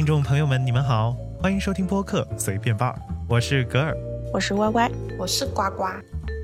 [0.00, 3.94] 听众朋友们，你们好，欢迎收听播客随便吧，我是格尔，
[4.32, 5.84] 我是歪歪，我是呱呱。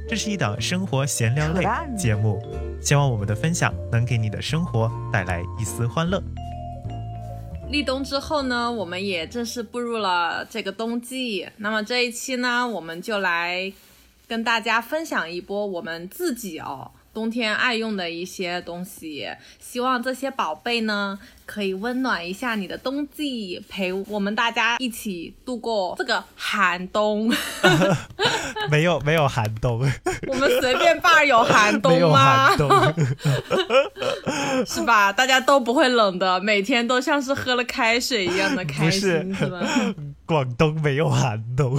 [0.07, 1.65] 这是一档生活闲聊类
[1.97, 2.39] 节目，
[2.83, 6.23] 希望我们的分享能给你的生活带来一丝欢乐。
[7.71, 11.49] 立冬之后呢，我们也正式步入了这个冬季。
[11.57, 13.73] 那么这一期呢，我们就来
[14.29, 16.91] 跟大家分享一波我们自己哦。
[17.17, 19.27] 冬天爱用的一些东西，
[19.59, 27.33] 希望这些宝贝呢可以温暖一下你的冬季，陪我们大家一起度过这个寒冬。
[28.71, 29.81] 没有没有寒冬，
[30.29, 32.51] 我们随便吧有寒冬吗？
[34.67, 35.11] 是吧？
[35.11, 39.67] 大家都不会冷的，每天都像是喝了开水一样的开心，是吧？
[40.27, 41.79] 广东没有寒冬。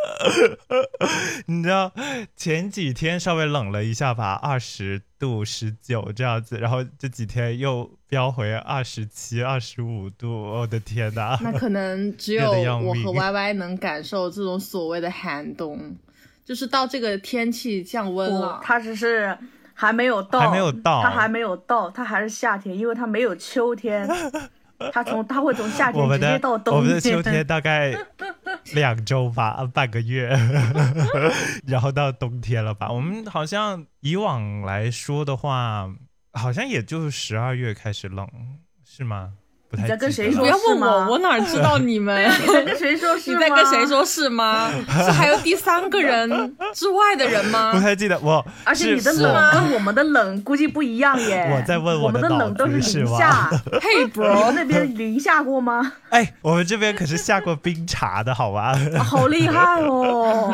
[1.46, 1.92] 你知道
[2.36, 11.38] 前几天稍微冷了一下吧，二十度、十九这样子，然后这几天又飙回二十七、二十五度，我的天哪！
[11.42, 15.96] 那可能只有我和 Y Y 能感受这种所谓的寒冬，
[16.44, 19.36] 就是到这个天气降温了，它只是
[19.74, 24.08] 还没有到，还没有到，它还没有到，它还是夏天，因为它没有秋天。
[24.94, 27.94] 它从它会从夏天直接到冬天，我们的秋天大概
[28.74, 30.28] 两周吧，半个月，
[31.66, 32.90] 然后到冬天了吧？
[32.90, 35.92] 我们好像以往来说的话，
[36.32, 38.28] 好像也就是十二月开始冷，
[38.84, 39.34] 是吗？
[39.72, 40.40] 你在跟谁说？
[40.40, 42.28] 不要问我，我哪知道你们？
[42.42, 43.16] 你在跟谁说？
[43.16, 44.04] 是你在跟谁说？
[44.04, 44.68] 是吗？
[44.88, 46.28] 是还有第三个人
[46.74, 47.70] 之外的人吗？
[47.74, 48.44] 不太记得我。
[48.64, 51.52] 而且你的冷跟我们的冷估计不一样耶。
[51.56, 53.48] 我在问我们的冷都是零下。
[53.80, 55.92] 嘿， bro，那边零下过吗？
[56.08, 58.76] 哎，我们这边可是下过冰茶的好吧？
[58.98, 60.52] 好厉害哦！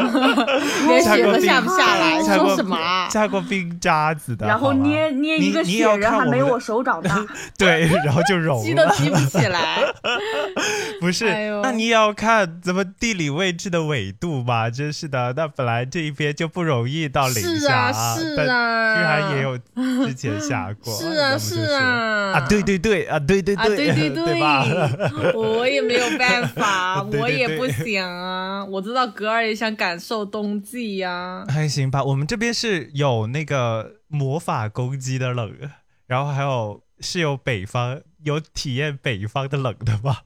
[0.89, 2.77] 连雪都下不下来，说什么？
[3.11, 4.47] 下过冰渣子的。
[4.47, 7.25] 然后捏捏一个雪人还没我手掌大。
[7.56, 8.94] 对，然后就融了。
[9.09, 9.83] 提不起来，
[11.00, 11.27] 不是？
[11.62, 14.69] 那你也要看怎么地理位置的纬度吧。
[14.69, 19.56] 真是的，那本来这一边就不容易到零下，是啊，居然也有
[20.06, 24.65] 之前下过， 是啊，是啊，啊，对对对，啊，对对对，对对对， 吧？
[25.34, 28.65] 我也没有办法，我也不想啊。
[28.65, 32.03] 我知道格尔也想感受冬季呀，还行吧。
[32.03, 35.55] 我们这边是有那个魔法攻击的冷，
[36.06, 38.03] 然后还有是有北方。
[38.27, 40.19] 有体验北方的冷的吗？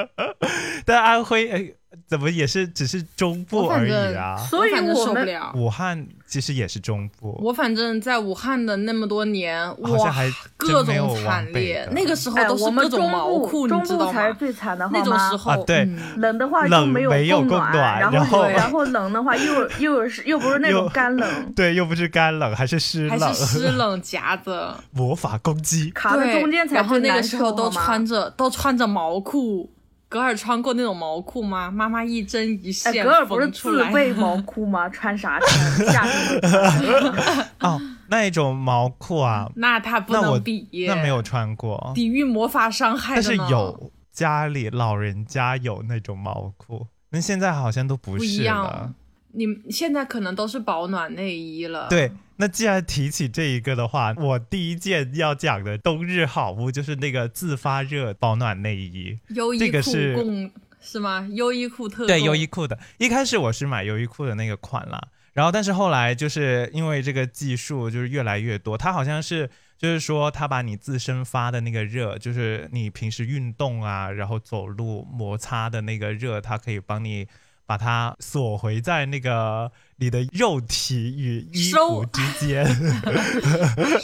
[0.84, 1.72] 但安徽哎，
[2.06, 4.36] 怎么也是只是中部而已啊？
[4.36, 6.06] 所以我们武汉。
[6.26, 7.38] 其实也是中部。
[7.40, 10.12] 我反正在武汉的那么多年，哇，
[10.56, 11.88] 各种惨烈。
[11.92, 14.32] 那个时候都是各种毛裤，你知道吗？
[14.32, 29.70] 最惨的那种时候，对，冷的话又没有供暖，然后然后冷的话又又是又不是那种干冷， 对，又不是干冷，还是湿冷，还是湿冷 夹着魔法攻击，卡在中间才然后那个时候都穿着都穿着毛裤。
[30.14, 31.68] 格尔穿过那种毛裤吗？
[31.72, 34.88] 妈妈一针一线格尔不是自备 毛裤吗？
[34.88, 35.86] 穿啥穿？
[35.92, 43.16] 夏天 哦，那一种毛裤啊，那他不能比，那没有穿过，抵御魔法伤害。
[43.16, 48.94] 但是有家里老人家有那种毛裤，那现在好像都不是了。
[49.32, 51.88] 你现在可能都是保暖内衣了。
[51.90, 52.12] 对。
[52.36, 59.18] 那既然提起这一个的话，我第一件要讲的冬日好物就是那个自发热保暖内衣。
[59.28, 60.50] 优衣库是
[60.80, 61.28] 是吗？
[61.32, 62.78] 优衣库特对优衣库的。
[62.98, 65.00] 一开始我是买优衣库的那个款啦，
[65.32, 77.26] 然后但是后来就是因为这个技术就是越来越多，它好像是就是说它把你自身发的那个热，就是你平时运动啊，然后走路摩擦的那个热，它可以帮你
[77.66, 79.72] 把它锁回在那个。
[79.96, 82.66] 你的肉体与衣服之间，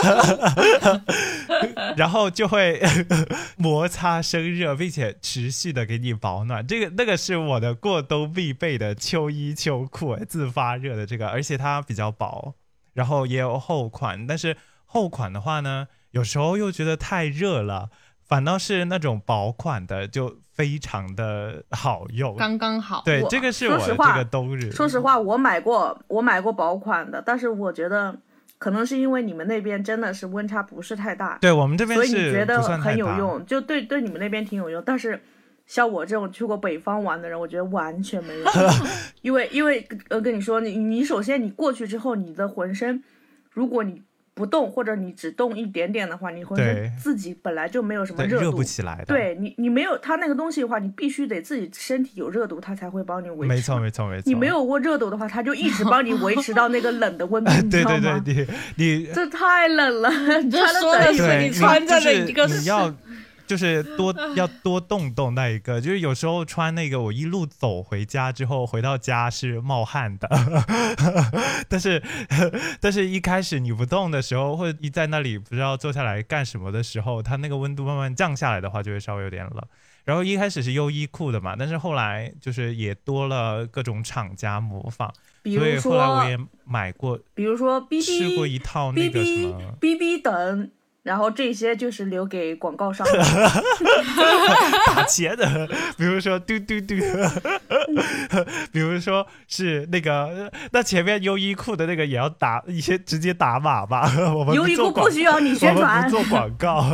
[1.96, 2.80] 然后就会
[3.56, 6.64] 摩擦生热，并且持续的给你保暖。
[6.64, 12.54] 这个那个是我的过冬必备的秋衣秋裤，自发热的这个，而且它比较薄，
[12.94, 14.28] 然后也有厚款。
[14.28, 17.90] 但是厚款的话呢，有时候又觉得太热了，
[18.30, 20.38] 反倒是那种薄款的就。
[20.52, 23.00] 非常的好用，刚刚好。
[23.02, 24.70] 对，这个是我这个冬日。
[24.70, 28.14] 说实话，我买过，我买过薄款的，但是我觉得
[28.58, 34.82] 可能是因为你们那边真的是温差不是太大，对我们这边所以你觉得很有用，就对对你们那边挺有用。
[34.84, 35.22] 但是
[35.64, 38.52] 像我这种去过北方玩的人，我觉得完全没有用，
[39.22, 43.02] 因为因为呃跟你说，你你首先你过去之后，你的浑身，
[43.50, 44.02] 如果你。
[44.34, 49.04] 不动，或者你只动一点点的话，你浑身自己本来就没有什么热度，热不起来的。
[49.06, 53.54] 对你，你没有它那个东西的话，你必须得自己身体有热度，它才会帮你维持。
[53.54, 54.22] 没错，没错，没错。
[54.24, 58.46] 你没有过热度的话，它就一直帮你维持到那个 冷的温度，对对对，
[58.76, 60.10] 你你这太冷了，
[60.40, 62.94] 你这说的是你穿着的一个你要。
[63.50, 70.28] 就是多要多动动那一个，就是有时候穿那个，我一路走回家之后，回到家是冒汗的。
[71.68, 72.00] 但是，
[72.80, 79.60] 但是一开始你不动的时候，或者一在那里不知道坐下来干什么的时候，它那个温度慢慢降下来的话，就会稍微有点冷。
[80.04, 85.12] 然后一开始是优衣库的嘛，但是后来就是也多了各种厂家模仿，
[85.42, 90.70] 所以后来我也买过，比如说 B B 试过一套那个什么 B B 等。
[91.02, 93.06] 然后这些就是留给广告商
[94.86, 95.66] 打钱的，
[95.96, 96.94] 比如说嘟嘟嘟，
[98.70, 104.10] 比如说是那个，那前面优衣库的那个也要打一些直接打码吧？
[104.34, 106.84] 我们优衣库不需要你宣传，不 做广告，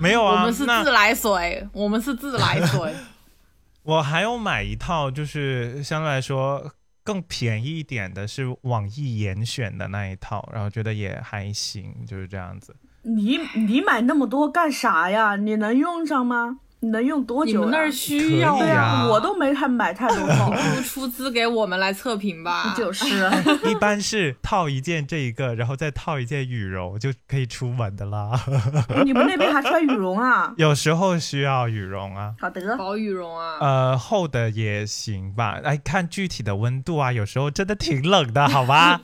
[0.00, 2.92] 没有啊，我们是自来水，我们是自来水。
[3.84, 6.72] 我还要买一套，就是相对来说
[7.04, 12.74] 更便宜一点的，是网易严选的那一套，然后觉得也还行，就是这样子。
[13.04, 15.36] 你你买那么多干啥呀？
[15.36, 16.60] 你能用上吗？
[16.84, 17.52] 你能用多久？
[17.52, 19.06] 你们那儿需要呀？
[19.08, 22.74] 我都没太买太多套， 不如出资给我们来测评吧。
[22.76, 23.26] 就是，
[23.66, 28.38] 一般是套一件这一个，然后再套一件羽绒就可以出门的啦。
[29.02, 30.52] 你们那边还穿羽绒啊？
[30.58, 32.34] 有时候需要羽绒啊。
[32.38, 33.56] 好的，薄羽绒啊。
[33.60, 35.58] 呃，厚的也行吧。
[35.64, 39.00] 哎，看具体的温度啊，有时候真的挺冷的，好吧？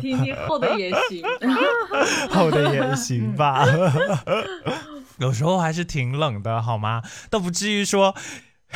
[0.00, 1.22] 听听厚的也行，
[2.30, 3.66] 厚的也行吧。
[5.18, 7.02] 有时候还是挺冷的，好吗？
[7.30, 8.14] 倒不至于说，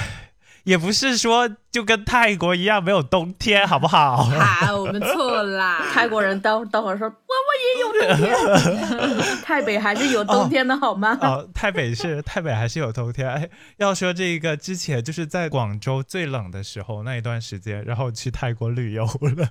[0.65, 1.57] 也不是说。
[1.71, 4.25] 就跟泰国一样没有冬天，好不好？
[4.25, 5.81] 好，我们错啦。
[5.95, 9.37] 泰国人等等会儿说，我我也有冬天。
[9.43, 11.17] 泰北还是有冬天的好吗？
[11.23, 13.29] 哦，泰北是泰北还是有冬天。
[13.29, 19.05] 哎，要说这个之前就是在广州最冷的时候那一段时间，然后去泰国旅游
[19.37, 19.49] 了，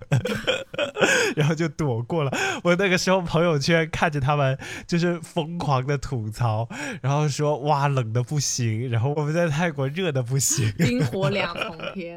[1.38, 2.32] 然后就躲过了。
[2.64, 6.68] 我那个时候朋友圈看着他们就是疯狂的吐槽，
[7.02, 12.09] 然后说哇冷的不行，然后我们在泰国热的不行，冰火两重天。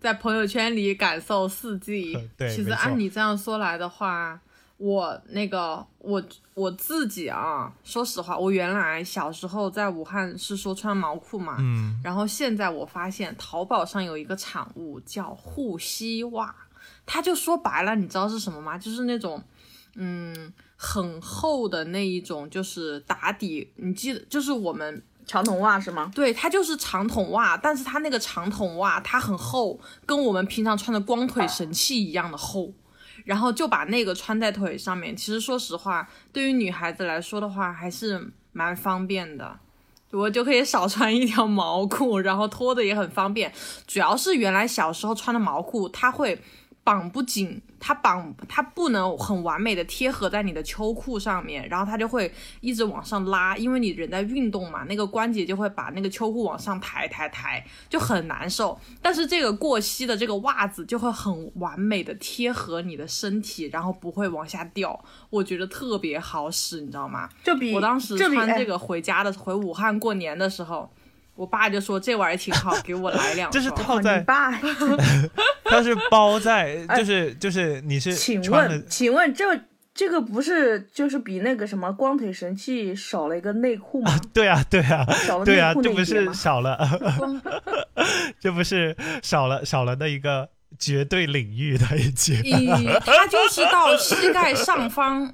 [0.00, 2.18] 在朋友圈里感受四季。
[2.36, 4.40] 对，其实按你这样说来的话，
[4.76, 6.22] 我那个我
[6.54, 16.54] 我自己啊，说实话，我原来小时候在武汉是说穿毛裤嘛，嗯，然后现在我发现淘宝上有一个产物叫护膝袜，
[17.06, 18.76] 它就说白了，你知道是什么吗？
[18.76, 19.40] 就是那种
[19.94, 25.02] 嗯很厚的那一种，就是打底，你记得就是我们。
[25.32, 26.12] 长筒袜是吗？
[26.14, 32.70] 对，它就是长筒袜，但是它那个长筒袜它很厚，跟我们平常穿的光腿神器一样的厚，
[33.24, 35.16] 然后就把那个穿在腿上面。
[35.16, 39.58] 其实说实话，对于女孩子来说的话，还是蛮方便的，
[40.10, 43.50] 我就可以少穿一条毛裤，然后脱的也很方便。
[43.86, 46.38] 主要是原来小时候穿的毛裤，它会。
[46.84, 58.76] 绑不紧，它绑它不能很完美的贴合在你的秋裤上面，然后它就会一直往上拉，因为你人在运动嘛，那个关节就会把那个秋裤往上抬抬抬，就很难受。
[59.00, 67.28] 但是这个过膝的这个袜子就会很完美的贴合你的身体，然后不会往下掉，我觉得特别好使，你知道吗？
[67.44, 70.90] 就比我当时穿这个回家的回武汉过年的时候。
[71.34, 73.50] 我爸就说这玩意儿挺好，给我来两。
[73.50, 74.18] 这是套在。
[74.18, 74.52] 你爸。
[75.72, 78.14] 它是包在， 就是就是你是。
[78.14, 79.44] 请问，请问这
[79.94, 84.20] 这个不是就是比那个什么光腿神器少了一个内裤吗？
[84.32, 86.78] 对啊，对啊，少了内裤这不是少了。
[88.40, 90.50] 这不是少了少了那一个。
[90.78, 92.34] 绝对领域的已经，
[93.04, 95.32] 它就是到膝盖上方，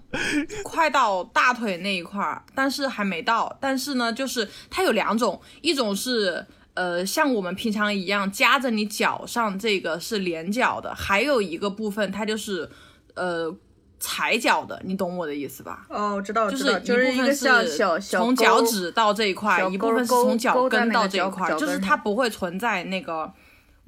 [0.64, 3.56] 快到大腿那一块儿，但是还没到。
[3.60, 6.44] 但是呢，就是它有两种，一种是
[6.78, 12.70] 呃像我们平常一样夹着你脚上，这个是连脚的；还有一个部分它就是
[13.14, 13.52] 呃
[13.98, 15.86] 踩脚的，你懂我的意思吧？
[15.90, 23.32] 哦，我知道，就是一部分是从脚趾到这一块，一部分是从脚跟到这一块，就是它不会存在那个。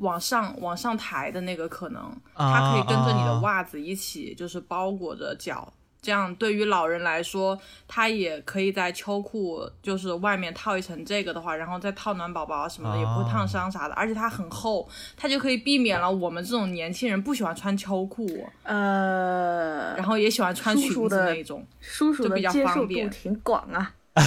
[0.00, 2.00] 往上往上抬的那个可能，
[2.34, 5.70] 它可以跟着你的袜子一起，就是包裹着脚，
[6.02, 23.92] 这样对于老人来说，他也可以在秋裤就是外面套一层这个的话，然后再套暖宝宝什么的，也不会烫伤啥的，而且它很厚，它就可以避免了我们这种年轻人不喜欢穿秋裤，呃，然后也喜欢穿裙子那种，叔叔的接受度挺广啊。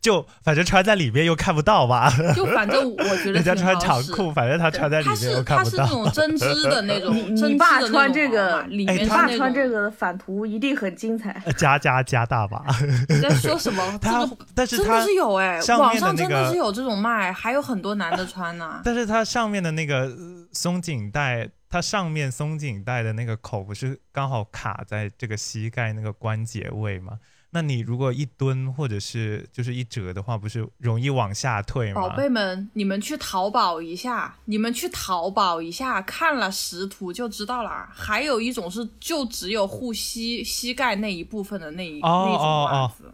[0.00, 2.10] 就反正穿在里面又看不到吧。
[2.34, 5.70] 就反正我觉得人家穿长裤，反正他穿在里面又看不到。
[5.70, 11.42] 他是他是那种针织的那种， 你爸穿这个，里面你爸穿这个反图一定很精彩。
[11.56, 12.64] 加加加大吧。
[13.08, 13.82] 你在说什么？
[14.00, 18.80] 他但是真的是有哎，网上真的是有这种卖，还有很多男的穿呢。
[18.82, 20.10] 但是它上面的那个
[20.52, 27.18] 松紧带，它上面松紧带的那个口不是刚好卡在这个膝盖那个关节位吗？
[27.52, 32.00] 那你如果一蹲或者是就是一折的话，不是容易往下退吗？
[32.02, 37.88] 宝贝们，你们去淘宝一下，你们去淘宝一下，看了实图就知道了。
[37.92, 43.12] 还有一种是就只有护膝膝盖那一部分的那一、哦那种哦哦袜子，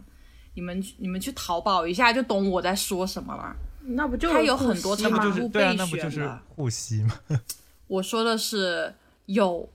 [0.53, 3.55] 你们你们去淘宝一下就懂我在说什么了。
[3.89, 5.71] 那不就它有很多膝吗那不就是对啊？
[5.71, 7.19] 备那不就是选的护膝吗？
[7.87, 8.93] 我说的是
[9.25, 9.67] 有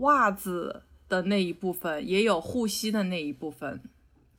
[0.00, 3.80] 袜子的那一部分，也有护膝的那一部分。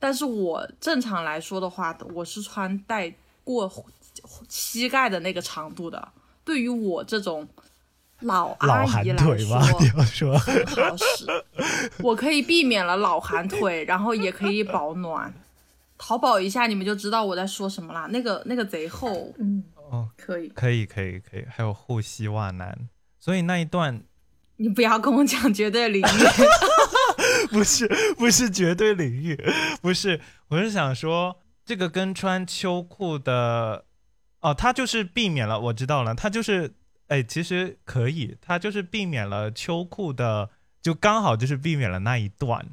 [0.04, 3.10] 但是我正常来说的话，我是穿带
[3.42, 3.72] 过
[4.50, 6.08] 膝盖的那个长度的。
[6.44, 7.48] 对于我这种
[8.20, 9.56] 老阿姨来说，
[9.96, 11.24] 要说很好使。
[12.02, 15.32] 我可以避免了老寒腿，然后也可以保暖。
[15.96, 18.06] 淘宝一下，你们就知道我在说什么啦。
[18.10, 20.48] 那个那个贼厚，嗯，哦，可以。
[20.48, 22.78] 可以可以可以，还有护膝袜男，
[23.18, 24.02] 所以那一段
[24.58, 26.04] 你不要跟我讲绝对领域。
[27.52, 27.86] 不是
[28.16, 29.38] 不是绝对领域，
[29.80, 33.84] 不是，我是想说这个跟穿秋裤的，
[34.40, 36.74] 哦，他就是避免了，我知道了，他就是，
[37.08, 40.50] 哎，其实可以，他就是避免了秋裤的，
[40.82, 42.66] 就刚好就是避免了那一段。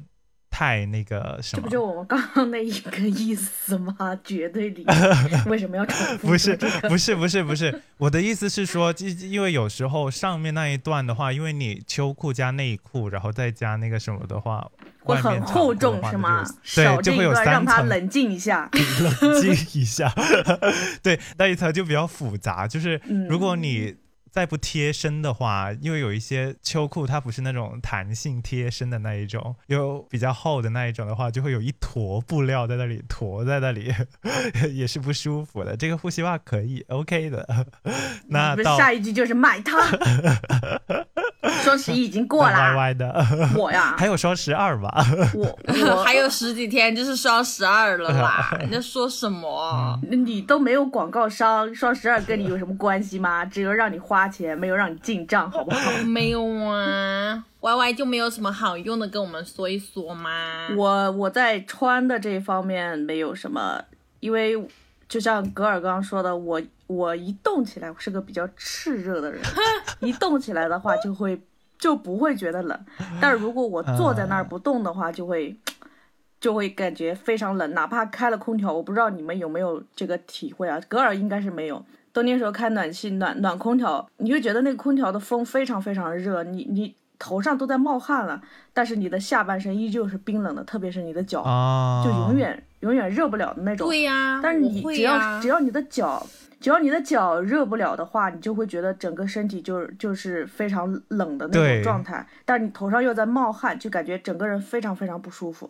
[0.52, 3.96] 太那个什么这不，就我们刚刚那一个意思吗？
[4.22, 4.90] 绝对理由，
[5.50, 6.28] 为什么要重复？
[6.28, 6.88] 不是这个？
[6.90, 14.70] 不是不是不是，我的意思是说，就因为有时候上面那一段的话，因为你秋裤加内裤，然后再加那个什么的话，
[15.02, 16.44] 会很厚重是吗？
[16.74, 18.68] 对，就会有让他冷静一下。
[19.00, 20.12] 冷静一下，
[21.02, 22.68] 对，那一层就比较复杂。
[22.68, 23.94] 就是嗯如果你
[24.32, 33.92] 再不贴身的话，因为有一些秋裤它不是那种弹性贴身的那一种，有比较厚的那一种的话，就会有一坨布料在那里坨在那里，
[34.72, 35.76] 也是不舒服的。
[35.76, 37.66] 这个护膝袜可以 OK 的。
[38.28, 39.78] 那下一句就是买它。
[41.64, 43.26] 双十一已经过歪啦，歪的，
[43.58, 45.04] 我呀还，有双十二吧？
[45.34, 48.56] 我我 还有十几天就是双十二了啦！
[48.62, 49.98] 你在说什么？
[50.08, 53.44] 你都没有广告商，双十二跟你有什么关系吗？
[53.44, 55.90] 只有让你花钱，没有让你进账，好不好？
[56.04, 60.68] 没有啊，Y Y 就没有什么好用的，跟我们说一说吗。
[60.76, 63.82] 我我在穿的这方面没有什么，
[64.20, 64.56] 因为
[65.08, 69.42] 就像格尔刚刚说的，我我一动起来，我是个比较炽热的人，
[70.02, 71.40] 一动起来的话就会
[71.78, 72.78] 就不会觉得冷，
[73.20, 75.56] 但是如果我坐在那儿不动的话，就会
[76.40, 80.80] 就会感觉非常冷，哪怕开了空调，我不知道你们有没有这个体会啊？
[80.88, 81.84] 格尔应该是没有。
[82.12, 88.42] 冬天时候开暖气暖暖空调，你会觉得那个空调的风非常非常热，你你头上都在冒汗了，
[88.74, 93.88] 但是你的下半身依旧是冰冷的，特别是你的脚，啊，就永远永远热不了的那种。
[93.88, 96.26] 对呀、但是你会只要、呀只要你的脚，
[96.62, 102.24] 只要你的脚热不了的话，你就会觉得整个身体就是就是非常冷的那种状态。
[102.44, 105.68] 但是你头上又在冒汗，就感觉整个人非常非常不舒服。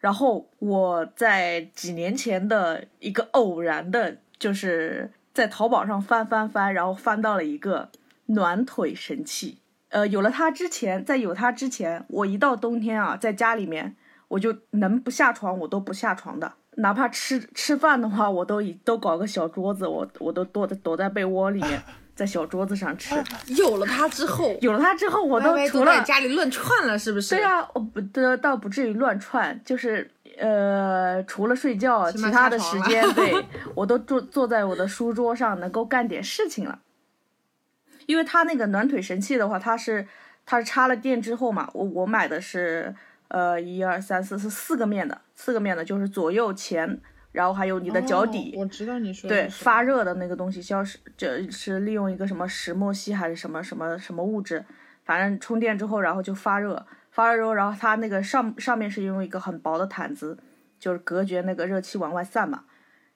[0.00, 7.90] 然后我在几年前的一个偶然的，就是在淘宝上翻翻翻，然后翻到了一个
[8.26, 9.58] 暖腿神器。
[9.90, 13.94] 呃，有了它之前，在有它之前，我一到冬天啊，在家里面
[14.28, 21.82] 我就能不下床我都不下床的，哪怕吃吃饭的话，我都以都搞个小桌子，我我都躲在躲在被窝里面，
[22.16, 23.14] 在小桌子上吃。
[23.48, 27.34] 有了它之后， 有了它之后，我都除了在家里乱窜了，是不是？
[27.36, 33.34] 对啊，我不的倒不至于乱窜，就是呃，除了睡觉，其他的时间， 对
[33.74, 36.78] 我都坐坐在我的书桌上，能够干点事情了。
[38.06, 40.06] 因为它那个暖腿神器的话，它是
[40.46, 42.94] 它是插了电之后嘛，我我买的是
[43.32, 47.00] 呃一二三四是四个面的，四个面的就是左右前，
[47.32, 54.62] 然后还有你的脚底，哦我知道你说对，发热的那个东西，消失，这是利用一个什么石墨烯还是什么什么什么物质，
[55.06, 60.36] 反正充电之后，然后就发热，发热之后，然后它那个上上面是用一个很薄的毯子，
[60.78, 62.64] 就是隔绝那个热气往外散嘛。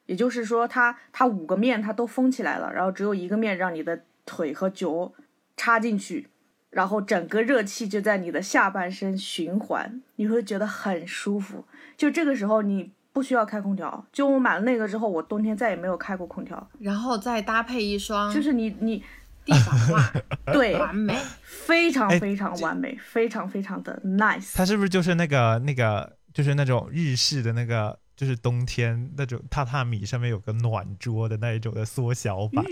[0.07, 5.13] 也就是说它，它五个面它都封起来了，然后只有一个面让你的腿和脚
[5.57, 6.29] 插进去，
[6.77, 11.65] 然后整个热气就在你的下半身循环，你会觉得很舒服。
[11.97, 14.05] 就这个时候你不需要开空调。
[14.13, 16.69] 就我买了那个之后，我冬天再也没有开过空调。
[16.79, 19.03] 然后再搭配一双就是你你
[19.43, 20.13] 地板袜，
[20.53, 21.17] 对，完美。
[21.41, 24.53] 非常哎非常完美，非常非常的 nice。
[24.53, 32.63] 它是不是就是那个那个就是那种日式的那个，就是冬天那种榻榻米上面有个暖桌的那一种的缩小版？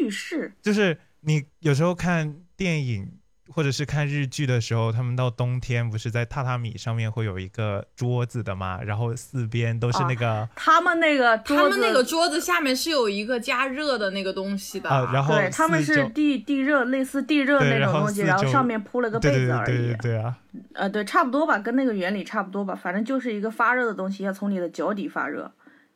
[0.00, 3.10] 浴室 就是你有时候看电影，
[3.52, 19.96] 或者是看日剧的时候，他们到冬天不是在榻榻米上面会有一个桌子的嘛，然后四边都是那个他们那个，他们那个桌子下面是有一个加热的那个东西的，啊，然后对他们是地地热，类似地热那种东西，然后然后上面铺了个被子而已对对对。
[20.00, 20.36] 对啊，
[20.74, 25.50] 呃，对，差不多吧，跟那个原理差不多吧，反正就是一个发热的东西，要从你的脚底发热。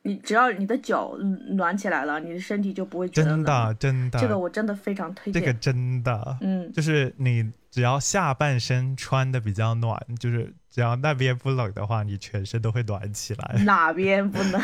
[0.06, 3.42] 你只要你的脚嗯暖起来了，你的身体就不会觉得真。
[3.42, 5.40] 的真的，这个我真的非常推荐。
[5.40, 13.54] 这个真的，嗯，就是你只要下半身穿的比较暖，就是只要那边不冷的话，你全身都会暖起来。
[13.62, 14.60] 哪边不冷？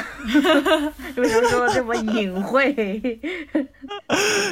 [1.15, 3.21] 为什么说这么隐晦？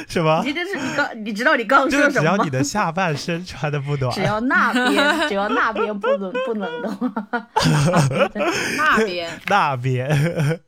[0.07, 0.41] 是吗？
[0.45, 2.49] 你这是你刚，你知道你刚刚就是只说什么吗要你？
[2.49, 7.11] 的下半身穿的不暖，只要那边，只要那边不冷不冷的话，
[8.77, 10.61] 那边 那边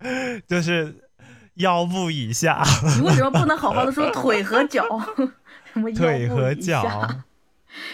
[0.45, 0.93] 就是
[1.53, 2.62] 腰部以下，
[2.98, 4.83] 你为什么不能好好的说腿和脚？
[5.74, 7.07] 什么腿和脚，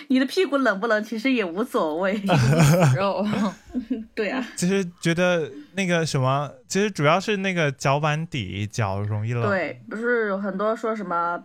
[0.07, 2.13] 你的屁股冷不冷其实也无所谓。
[2.95, 3.25] 肉，
[4.15, 11.43] 对啊，其实觉得那个什么，其实主要是那个脚板底脚容易冷，对，不是有很多说什么，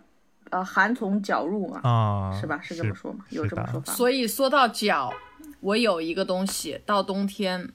[0.51, 2.59] 呃，寒从脚入嘛，啊，是吧？
[2.63, 3.25] 是这么说吗？
[3.31, 3.83] 有这么说？
[3.85, 5.13] 所以说到脚，
[5.61, 7.71] 我有一个东西到冬天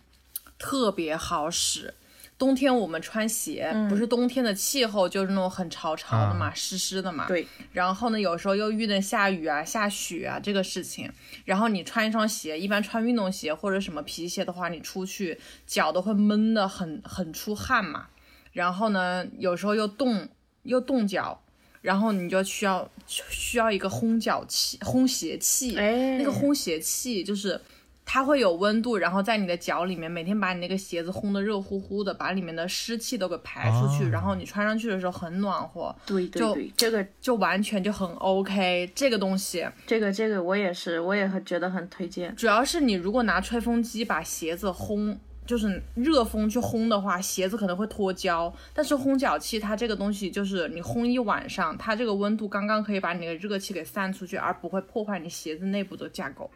[0.57, 1.93] 特别好使。
[2.37, 7.25] 冬天我们穿鞋，嗯不是冬天的气候就是那种很潮潮的嘛，啊湿湿的嘛。
[7.27, 11.11] 对，然后呢，有时候又遇见下雨啊、下雪啊这个事情，
[11.45, 18.07] 然后你穿一双鞋，一般穿运动鞋或者什么皮鞋的话，你出去脚都会闷的很很出汗嘛。
[18.51, 20.27] 然后呢，有时候又冻
[20.61, 21.43] 又冻脚，
[21.81, 25.75] 然后你就需要需要一个烘脚器、烘鞋器。
[25.75, 27.59] 哎，那个烘鞋器就是
[28.09, 38.89] 它会有温度，然后在你的脚里面每天把你那个鞋子烘得热乎乎的，把里面的湿气都给排出去，哦然后你穿上去的时候很暖和，对对对，这个就完全就很 OK。
[38.95, 42.33] 这个东西这个这个我也是，我也很觉得很推荐。
[42.35, 45.17] 主要是你如果拿吹风机把鞋子烘。
[45.47, 48.53] 就是热风去烘的话，鞋子可能会脱胶。
[48.73, 56.51] 但是烘脚器它这个东西，就是你烘一晚上，它这个温度刚刚可以把你的热气给散出去，而不会破坏你鞋子内部的架构。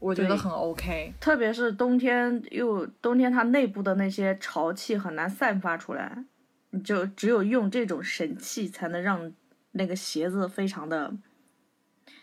[0.00, 1.12] 我觉得很 OK。
[1.20, 6.24] 特别是冬天，又冬天它内部的那些潮气很难散发出来，
[6.70, 9.32] 你就只有用这种神器才能让
[9.72, 11.12] 那个鞋子非常的，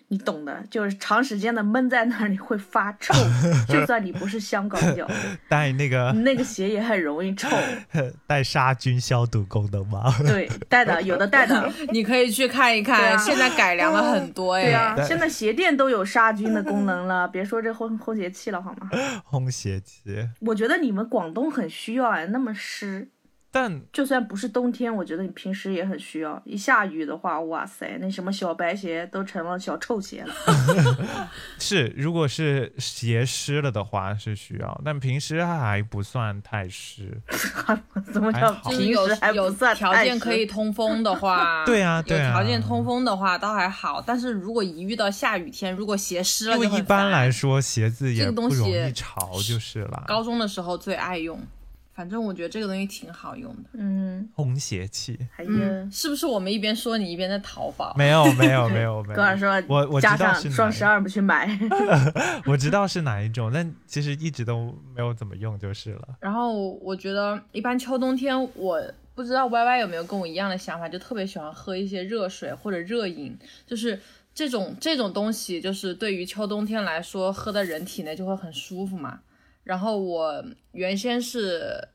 [0.10, 3.14] 你懂的，就是长时间的闷在那里会发臭，
[3.68, 5.06] 就算你不是香港脚，
[5.50, 7.50] 带 那个那个鞋也很容易臭。
[8.26, 10.04] 带杀菌消毒功能吗？
[10.26, 14.64] 对，带的有的带的，你可以去看一看，啊现在改良了很多哎。
[14.64, 18.90] 对啊，现在鞋垫都有杀菌的功能了，别说这烘烘鞋器了好吗？
[19.30, 20.04] 烘鞋器，
[20.40, 23.10] 我觉得你们广东很需要哎，那么湿。
[23.58, 26.40] 但就算不是冬天，我觉得你平时也很需要。
[26.46, 30.34] 一下雨的话，哇塞，那什么小白鞋都成了小臭鞋了。
[31.58, 37.20] 是如果是鞋湿了的话是需要，但平时还不算太湿。
[38.14, 44.00] 怎么叫平时还有不算条太湿件可以通风的话， 对啊对啊有条件通风的话倒还好。
[44.06, 50.04] 但是如果一遇到下雨天，如果鞋湿了因一般来说鞋子也这个东不容易潮就是了。
[50.06, 51.42] 高中的时候最爱用。
[51.98, 53.70] 反正我觉得这个东西挺好用的。
[53.74, 57.96] 嗯，烘鞋器还有、嗯，是不是我们一边说你一边在淘宝？
[57.98, 59.16] 没有没有没有没有。
[59.16, 61.50] 跟我说，我我加道是哪上双十二不去买。
[62.46, 66.08] 我知道是哪一种，但其实一直都没有怎么用就是了。
[66.20, 68.80] 然后我觉得一般秋冬天，我
[69.16, 74.00] 不知道 Y Y 有没有跟我一样的想法，就特别喜欢喝一些热水或者热饮，就是
[74.36, 79.22] 这种这种东西，就是对于秋冬天来说，喝在人体内就会很舒服嘛。
[79.68, 81.90] 然后我原先是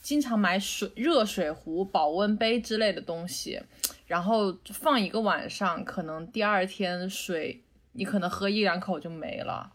[0.00, 3.60] 经常买水热水壶、保温杯之类的东西，
[4.06, 7.62] 然后放一个晚上，可能第二天水
[7.92, 9.70] 你可能喝一两口就没了。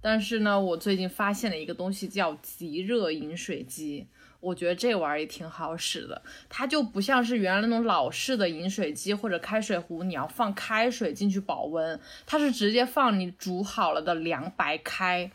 [0.00, 4.06] 但是呢，我最近发现了一个东西叫即热饮水机，
[4.40, 6.22] 我觉得这玩意儿也挺好使的。
[6.48, 15.30] 它就不像是原来那种老式的饮水机或者开水壶，你要放开水进去保温，它是直接放你煮好了的凉白开，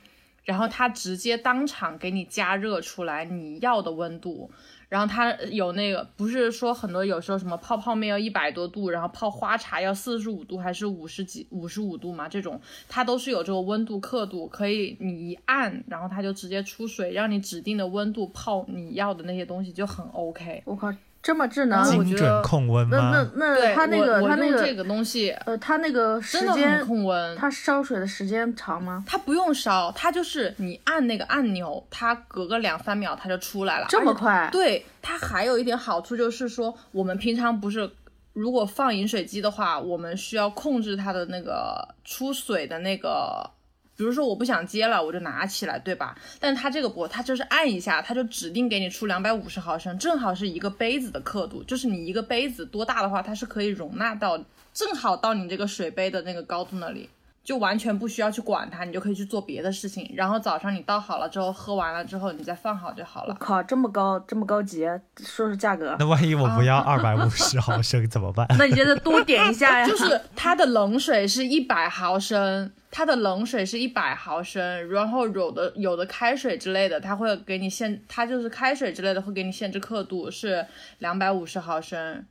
[0.47, 4.49] 然后它直接当场给你加热出来你要的温度。
[4.89, 12.29] 然后它有那个，不是说很多有时候什么泡泡面要一百多度，然后泡花茶要四十五度还是五十几五十五度嘛？
[12.29, 12.57] 这种
[12.87, 20.63] 它都是有这个温度刻度，可以你一按，然后它就直接出水，让你指定的温度泡你要的那些东西就很 OK。
[20.63, 20.89] 我靠，
[21.21, 21.79] 这么智能！
[21.79, 27.35] 我精准觉得控温那那那它那个它那个这个东西呃，它那个时真的间，控温。
[27.35, 29.03] 它烧水的时间长吗？
[29.05, 34.47] 它不用烧，它就是你按那个按钮，它隔个两三秒它就出来了，这么快？
[34.51, 37.89] 对，它还有一点好处就是说，我们平常不是
[38.33, 43.49] 如果放饮水机的话，我们需要控制它的那个出水的那个，
[43.97, 46.15] 比如说我不想接了，我就拿起来，对吧？
[46.39, 54.37] 但它这个不，它就是按一下，它就指定给你出两百五十毫升，正好是一个杯子的刻度，就是你一个杯子多大的话，它是可以容纳到
[54.71, 57.09] 正好到你这个水杯的那个高度那里。
[57.47, 60.11] 就完全不需要去管它，你就可以去做别的事情。
[60.13, 63.33] 然后早上你倒好了之后，喝完了之后，你再放好就好了。
[63.33, 64.85] 我靠，这么高，这么高级，
[65.23, 65.95] 说说价格。
[65.97, 68.45] 那万一我不要二百五十毫升怎么办？
[68.59, 69.87] 那你就得多点一下呀。
[69.87, 82.25] 就是它的冷水是一百毫升，它的冷水是一百毫升，然后有的有的开水之类的，它会给你限，它就是开水之类的会给你限制刻度是两百五十毫升，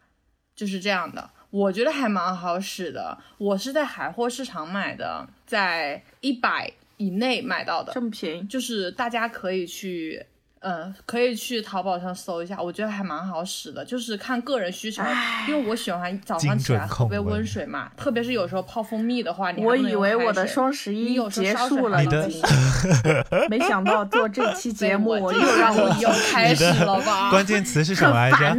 [0.55, 1.31] 就是这样的。
[1.57, 10.27] 我觉得还蛮好使的，我是在海货市场买的，在一百以内买到的，这么便宜，就是大家可以去。
[10.69, 15.01] 嗯，可以去淘宝上搜一下，我觉得还蛮好使的，就是看个人需求。
[15.47, 22.03] 因为我喜欢早上起来喝杯温水嘛，特别是有时候泡蜂蜜的话，你我以为我的双十一结束了，
[23.49, 27.31] 没想到做这期 节目又让我又 开始了吧？
[27.31, 28.57] 关键词是什么来着？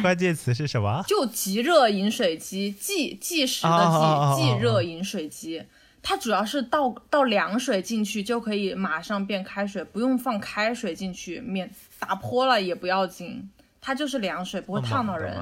[0.00, 1.02] 关键词是什么？
[1.08, 5.64] 就即热饮水机，即即时的即即热饮水机。
[6.02, 13.50] 它主要是倒倒凉水进去就可以马上变开水，不用放开水进去，免打泼了也不要紧。
[13.80, 15.36] 它就是凉水，不会烫到人。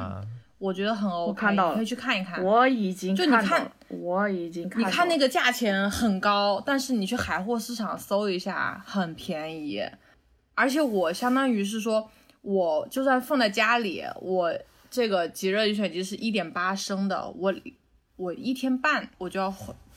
[0.59, 2.43] 我觉得很 OK，我看到了，可以去看一看。
[2.43, 4.81] 我已经就你看，我已经看。
[4.81, 9.85] 你看那个价钱很高，但是你去海货市场搜一下，很便宜。
[10.55, 14.53] 而且我相当于是说，我就算放在家里，我
[14.91, 17.55] 这个即热饮水机是一点八升的，我
[18.17, 19.55] 我一天半我就要。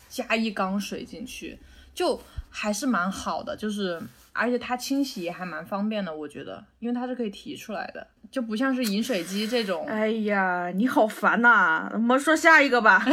[0.10, 1.58] 加一缸水进去，
[1.94, 4.02] 就还是蛮好的，就是
[4.34, 9.86] 而且它清洗也还蛮方便的，我觉得，因为它是可以提出来的，就不像是饮水机这种。
[9.88, 11.90] 哎呀，你好烦呐！
[11.94, 13.06] 我们说下一个吧。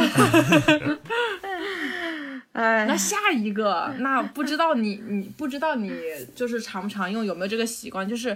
[2.53, 5.91] 哎，那下一个，那不知道你你不知道你
[6.35, 8.07] 就是常不常用，有没有这个习惯？
[8.07, 8.35] 就是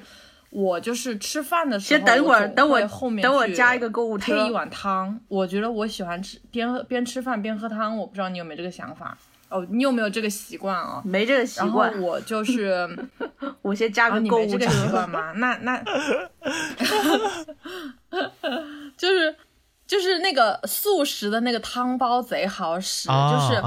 [0.52, 5.20] 我就是吃饭的时候，先等会儿，等我后面等我加一个购物车，配一碗汤。
[5.28, 9.18] 我觉得我喜欢吃边喝边吃饭边喝汤，我不知道你有没有这个想法
[9.50, 9.66] 哦？
[9.70, 11.02] 你有没有这个习惯啊？
[11.06, 11.92] 没这个习惯。
[11.92, 12.88] 然后我就是，
[13.64, 14.68] 我先加个购物车。
[14.68, 15.32] 习惯吗？
[15.38, 15.82] 那那，
[18.98, 19.36] 就是
[19.88, 23.62] 就是那个速食的那个汤包贼好使，就是。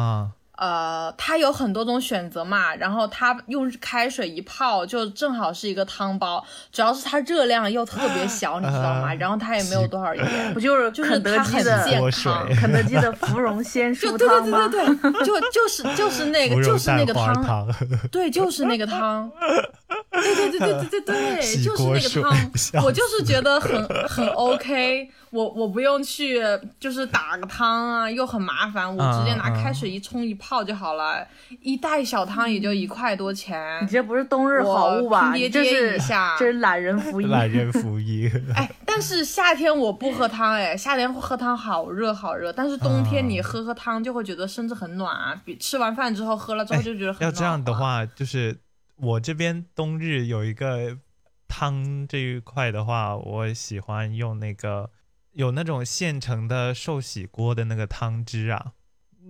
[0.56, 6.44] 呃，它有很多种选择嘛，然后它用开水一泡，就正好是一个汤包。
[6.70, 9.12] 主要是它热量又特别小，你知道吗？
[9.14, 14.68] 然后它也没有多少盐， 不就是就是它很健康，肯德基的芙蓉鲜蔬汤吗？
[14.70, 17.66] 对对对对对，就就是就是那个就是那个汤，
[18.12, 19.30] 对，就是那个汤。
[20.10, 26.40] 对对对对对对对， 就是那个汤，我就是觉得很很 OK，我我不用去
[26.78, 31.26] 就是打个汤啊，又很麻烦，我直接拿开水一冲一泡就好了，
[31.60, 33.82] 一袋小汤也就一块多钱。
[33.82, 35.32] 你这不是冬日好物吧？
[35.34, 35.98] 你这是
[36.38, 37.28] 这是懒人福音。
[37.30, 38.30] 懒人福音。
[38.54, 47.22] 哎，但是夏天我不喝汤，哎，夏天喝汤好热好热，但是冬天你喝喝汤就会觉得身子很暖啊，比吃完饭之后喝了之后就觉得很暖。
[47.22, 48.56] 要这样的话，就是。
[48.96, 50.98] 我这边冬日有一个
[51.48, 54.90] 汤这一块的话，我喜欢用那个
[55.32, 58.72] 有那种现成的寿喜锅的那个汤汁啊，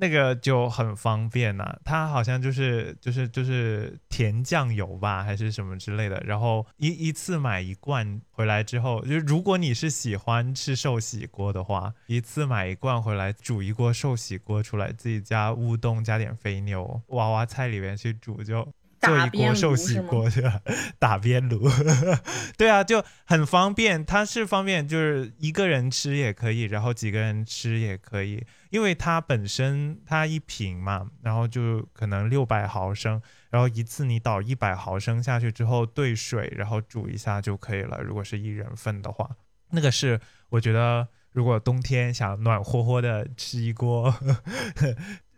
[0.01, 1.79] 那个就很方便呐。
[1.85, 6.23] 它好像就是就是就是甜酱油吧，还是什么之类的。
[6.27, 18.69] 然后一一次买一罐回来之后，就如果你是喜欢吃寿喜锅的话，一次买一罐回来煮一锅寿喜锅出来，自己加乌冬加点肥牛，娃娃菜里面去煮就。
[19.05, 20.61] 做一锅寿喜锅对吧？
[20.99, 21.69] 打边炉，
[22.57, 24.05] 对啊，就很方便。
[24.05, 28.45] 它是方便，就是一个人吃也可以，然后几个人吃也可以。
[28.71, 38.01] 因为它本身它一瓶嘛，然后就可能六百毫升，然后一次你倒一百毫升下去之后兑水，然后煮一下就可以了。
[38.03, 39.29] 如果是一人份的话，
[39.71, 44.13] 那个是我觉得，如果冬天想暖和和的吃一锅。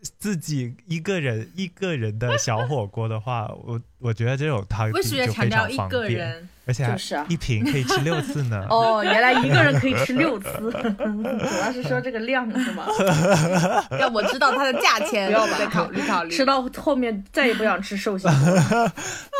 [0.01, 6.49] 自己一个人一个人的小火锅的话，我我觉得这种汤底就非常方便。
[6.67, 6.85] 而且
[7.29, 8.61] 一瓶可以吃六次呢。
[8.69, 10.49] 哦，原来一个人可以吃六次，
[10.99, 12.85] 主要是说这个量是吗？
[13.97, 16.29] 要我知道它的价钱，再考虑考虑。
[16.29, 18.27] 吃到后面再也不想吃寿喜。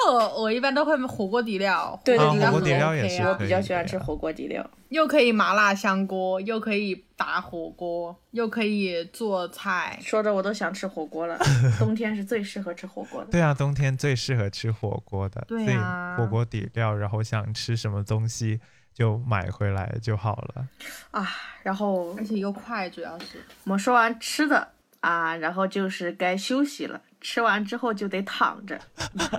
[0.07, 3.21] 我我一般都会火锅底料，对对火锅底料也是。
[3.23, 9.99] 我比较喜欢吃火锅底料，又可以麻辣香锅，又可以打火锅，又可以做菜。
[10.01, 11.37] 说着我都想吃火锅了。
[11.77, 13.27] 冬天是最适合吃火锅的。
[13.31, 15.43] 对啊，冬天最适合吃火锅的。
[15.47, 17.17] 对啊，火锅底料，然后。
[17.27, 18.57] 想吃什么东西，
[18.93, 20.65] 就买回来就好了
[21.11, 21.27] 啊。
[21.61, 24.65] 然后而且又快，主要是我们说完吃的
[25.01, 27.01] 啊，然后就是该休息了。
[27.19, 28.79] 吃完之后就得躺着，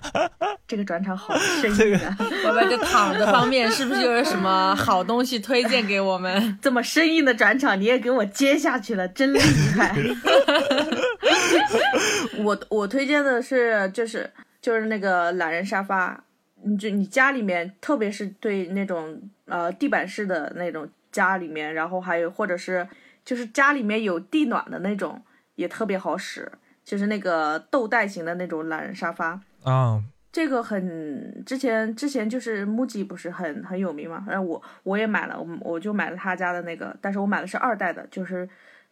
[0.67, 2.17] 这个转场好生硬啊！
[2.47, 6.59] 我们这躺着方面是不是有什么 好东西推荐给我们？
[6.61, 9.39] 这么生硬的转场你也给我接下去了，真厉
[9.79, 9.97] 害！
[12.39, 14.29] 我我推荐的是就是
[14.69, 16.23] 就是那个懒人沙发，
[16.63, 22.87] 你就你家里面，特别是对那种呃地板式的那种家里面，然后还有或者是
[23.25, 25.23] 就是家里面有地暖的那种，
[25.55, 26.53] 也特别好使。
[26.85, 38.47] 就是那个豆袋型的那种懒人沙发啊，这个很之前之前就是 MUJI 不是很很有名嘛，然后我我也买了，我我就买了他家的那个，但是我买的是二代的，就是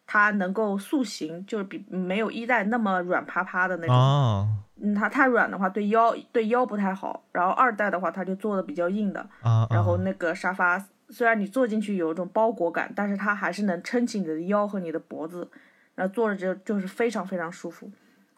[0.07, 3.95] 它能够塑形，就是比没有一代那么软趴趴的那种。
[4.81, 9.27] 嗯，它太软的话对腰对腰不太好，然后二代的话它就做的比较硬的。
[9.71, 15.49] 然后那个沙发虽然你坐进去有一种包裹感，但是它还是能撑起你的腰和你的脖子。
[15.95, 17.91] 然后坐着就就是非常非常舒服，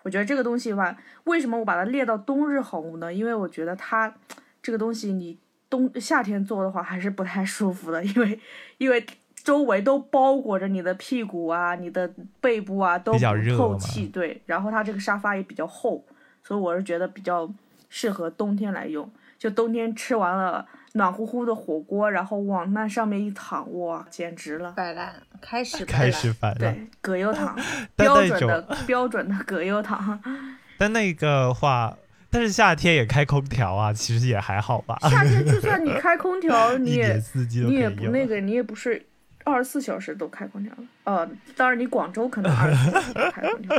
[0.04, 3.12] 我觉得这个东西吧，为什么我把它列到冬日好物呢？
[3.12, 4.14] 因为我觉得它
[4.62, 5.36] 这个东西你
[5.68, 8.38] 冬夏天坐的话还是不太舒服的，因为
[8.78, 12.08] 因为周围都包裹着你的屁股啊、你的
[12.40, 13.18] 背部啊都不
[13.56, 14.40] 透气，对。
[14.46, 16.04] 然后它这个沙发也比较厚，
[16.48, 17.46] 所以我是觉得比较
[17.90, 19.10] 适合冬天来用。
[19.38, 20.66] 就冬天吃完了。
[20.94, 24.72] 暖乎乎的火锅，然后往那上面一躺，哇，简直了！
[24.72, 27.54] 摆烂，开始开始摆烂，对，葛优躺，
[27.94, 30.18] 标准的标准的葛优躺。
[30.78, 31.94] 但那个话，
[32.30, 34.98] 但是夏天也开空调啊，其实也还好吧。
[35.02, 37.22] 夏天就算你 开空调，你也
[37.68, 39.06] 你也不那个，你也不是
[39.48, 40.84] 二十四小时都开空调了。
[41.04, 43.76] 呃，当然你广州可能二十四小时开空调。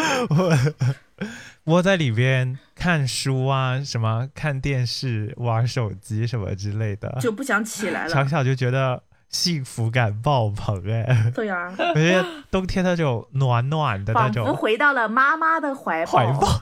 [1.65, 8.09] 窝在里边看书啊，什么看电视、玩手机什么之类的，就不想起来了。
[8.13, 11.31] 想想就觉得幸福感爆棚哎。
[11.33, 16.11] 对呀，我觉得冬天那种暖暖的那种，仿佛回到了妈妈的怀抱。
[16.11, 16.47] 怀抱。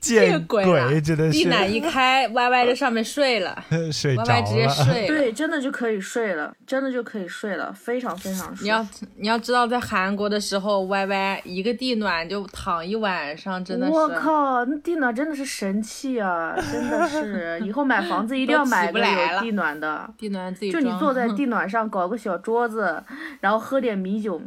[0.00, 0.64] 见鬼！
[1.00, 5.06] 真的是，地暖一开歪歪在上面睡了， 睡着了，直接睡。
[5.06, 8.62] 对，真的就可以睡了，真的就可以睡了，非常非常舒服。
[8.62, 13.92] 你要你要知道，在韩国的时候，歪歪一个地暖就躺一晚上，真的是。
[13.92, 16.54] 我靠，那地暖真的是神器啊！
[16.72, 20.12] 真的是，以后买房子一定要买个有地暖的。
[20.18, 23.02] 地暖自己就你坐在 地暖上搞个小桌子，
[23.40, 24.40] 然后喝点米酒，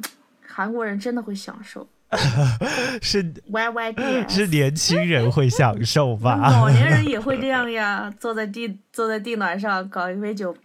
[0.47, 1.87] 韩国人真的会享受。
[3.03, 6.49] 是 Y Y D，是年轻人会享受吧？
[6.51, 10.57] 老年人也会 这样呀，坐在地坐在地暖上搞一杯酒，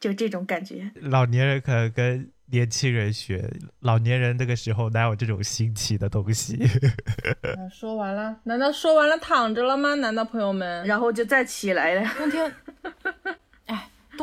[0.00, 0.90] 就这种感觉。
[1.02, 6.58] 老年人可能跟年轻人学，老年人那个时候哪有这种新奇的东西？
[7.72, 8.36] 说完了？
[8.42, 9.94] 难道说完了躺着了吗？
[9.94, 10.84] 难道朋友们？
[10.84, 12.10] 然后就再起来了？
[12.18, 12.52] 冬天。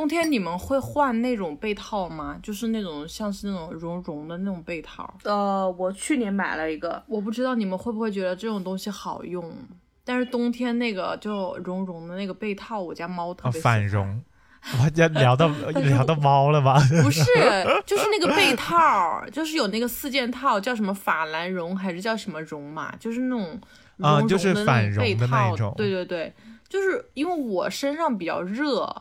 [0.04, 2.38] 冬天你们会换那种被套吗？
[2.44, 5.10] 就是那种像是那种绒绒的那种被套。
[5.24, 9.50] 呃，我去年买了一个，我不知道你们会不会觉得这种东西好用。
[10.04, 14.22] 但是冬天那个就绒绒的那个被套，我家猫特别反绒。
[14.84, 16.78] 我家聊到 聊到猫了吧？
[17.02, 17.24] 不是，
[17.86, 22.94] 就是那个被套，就是有那个四件套，叫什么法兰绒还是叫什么绒嘛？
[23.00, 23.58] 就是那种
[24.02, 25.74] 啊，就是反绒的那种。
[25.78, 26.34] 对对对，
[26.68, 28.94] 就是因为我身上比较热。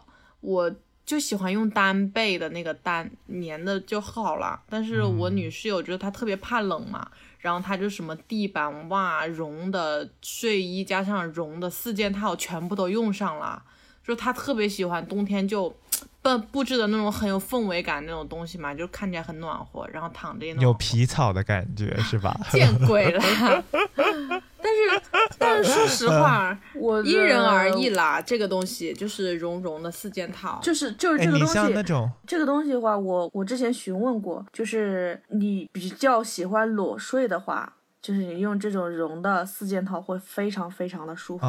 [0.42, 0.68] 我
[1.04, 13.62] 就喜欢用单被的那个单棉的就好了，但是我女室友觉得她特别怕冷嘛，然后她就什么地板袜、绒的睡衣加上绒的四件套全部都用上了，
[14.06, 15.74] 就她特别喜欢冬天就
[16.22, 22.34] 布布置的那种很有氛围感那种东西嘛，就看起来很暖和，然后躺着也有皮草的感觉是吧？
[22.52, 23.20] 见鬼了！
[24.64, 25.02] 但是，
[25.36, 28.20] 但是说实话，我因人而异啦。
[28.20, 31.58] 这个东西就是绒绒的四件套，就是就是这个东西。
[31.74, 41.44] 那种这个东西的话，我我之前询问过，就是你比较喜欢裸睡的话，就是你用这种绒的四件套会非常非常的舒服。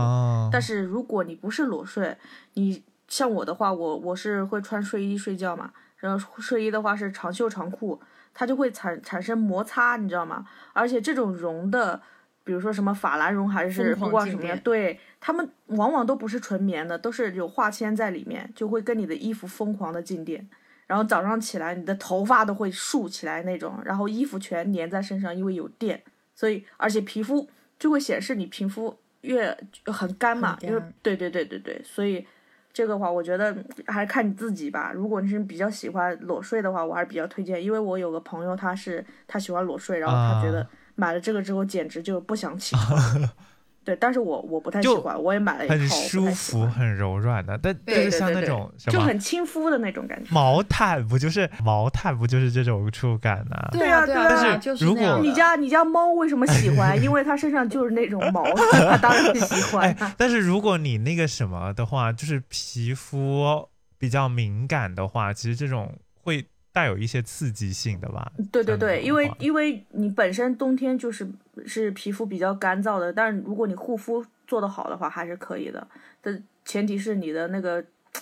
[0.51, 2.17] 但是如果你不是裸睡，
[2.55, 2.81] 你
[3.13, 8.01] 像我的话，我我是会穿睡衣睡觉嘛，然后睡衣的话是长袖长裤，
[8.33, 10.47] 它就会产产生摩擦，你知道吗？
[10.73, 12.01] 而且这种绒的。
[12.45, 20.45] 比如说什么法兰绒还是不管什么呀，对他们往往都不是纯棉的，都是有化纤在里面，就会跟你的衣服疯狂的静电，
[20.85, 26.03] 然后早上起来你的头发都会竖起来那种，然后衣服全粘在身上，因为有电，
[26.35, 27.49] 所以而且皮肤
[27.79, 32.27] 就会显示你皮肤越很干嘛，因为对对对对对，所以
[32.73, 33.55] 这个话我觉得
[33.85, 34.91] 还是看你自己吧。
[34.93, 40.67] 如果你是比较喜欢裸睡的话，我还是比较推荐，因为我有个朋友他是他喜欢裸睡，然后他觉得。
[40.95, 42.99] 买了这个之后，简直就不想起床。
[43.83, 50.29] 对，但是我我不太喜欢，我也买了一套，很舒服、很柔软的，但就是像那种就很亲肤的那种感觉。
[50.31, 53.57] 毛毯不就是毛毯不就是这种触感呢？
[53.71, 54.27] 对啊，对啊。
[54.29, 56.95] 但是如果你家你家猫为什么喜欢？
[57.03, 59.95] 因为它身上就是那种毛，它当然喜欢。
[60.17, 63.67] 但是如果你那个什么的话，就是皮肤
[63.97, 66.45] 比较敏感的话，其实这种会。
[66.73, 68.31] 带有一些刺激性的吧？
[68.51, 71.25] 对对对，因为因为你本身冬天就是
[71.65, 75.87] 是皮肤比较干燥的，但是如果你护肤做得好的话，还是可以的。
[76.19, 77.81] 但前提是你的那个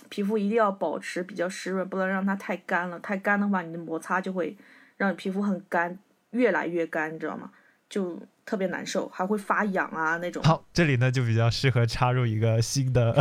[0.10, 3.00] 皮肤一定要保持比较湿润，不能让它太干了。
[3.00, 4.56] 太干的话，你的摩擦就会
[4.98, 5.98] 让你皮肤很干，
[6.32, 7.50] 越来越干，你知道吗？
[7.90, 8.20] 就。
[8.46, 10.42] 特别难受，还会发痒啊那种。
[10.44, 13.14] 好，这里呢就比较适合插入一个新的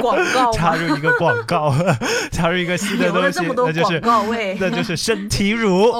[0.00, 1.74] 广告， 插入一个广告，
[2.30, 4.00] 插入一个新的东西，那就是
[4.60, 5.92] 那就是身体乳，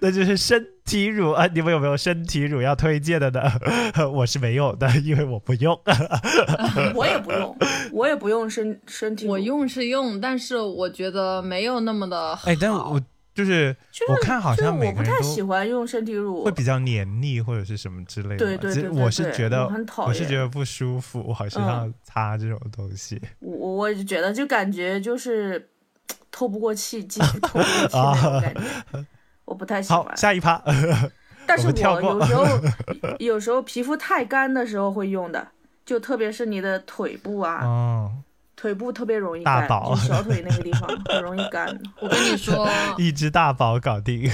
[0.00, 1.46] 那就是身体乳啊！
[1.54, 3.42] 你们有没有身体乳要推荐的呢？
[4.12, 5.78] 我是没有的，因为我不用。
[6.94, 7.56] 我也不用，
[7.92, 9.32] 我也不用身身体乳。
[9.32, 12.50] 我用是用，但是我觉得没有那么的好。
[12.50, 13.00] 哎，但我。
[13.40, 13.76] 就是
[14.08, 18.36] 我看好像每个人都不太喜欢用身体乳，会比较黏腻或者是什么之类的。
[18.36, 19.66] 对对对，我是觉得
[19.98, 23.20] 我是觉得不舒服，我好身上擦这种东西。
[23.40, 25.70] 我我就觉得就感觉就是
[26.30, 29.06] 透不过气，继续 透不过气那种感觉，
[29.44, 30.04] 我不太 喜欢。
[30.04, 30.62] 好，下一趴。
[31.46, 32.46] 但是我有时候
[33.18, 35.48] 有时候皮肤太干的时候会用的，
[35.84, 38.12] 就特别是你的腿部啊。
[38.60, 41.66] 腿部特别容易干，小腿那个地方很容易干。
[41.98, 42.68] 我跟你说，
[42.98, 44.30] 一只大宝搞定。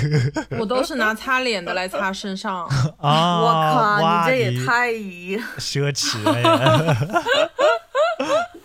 [0.59, 2.67] 我都是拿擦脸的来擦身上。
[2.99, 3.41] 啊！
[3.41, 7.23] 我靠，你这也太奢侈了呀。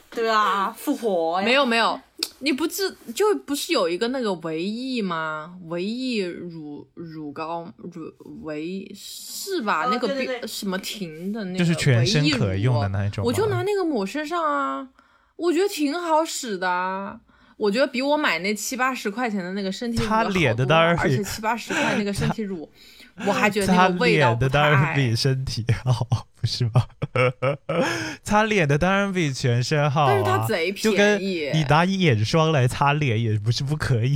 [0.09, 1.99] 对啊，复活没有没有，
[2.39, 5.53] 你不是就不是有一个那个维 E 吗？
[5.67, 9.87] 维 E 乳乳膏乳维是吧？
[9.91, 14.87] 那个什么婷的那个就是全身可用的那种，我就拿那个抹身上啊。
[15.41, 17.19] 我觉得挺好使的，
[17.57, 22.69] 我觉得比我买那七八十块钱的那个身体乳好多，而且七八十块那个身体乳，
[23.25, 26.85] 我还觉得那个味道擦脸的当然比身体好，不是吗？
[28.23, 31.49] 擦脸的当然比全身好，但是它贼便宜。
[31.53, 34.15] 你拿眼霜来擦脸也不是不可以，